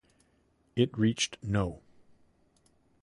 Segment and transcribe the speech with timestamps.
[0.75, 1.83] It reached no.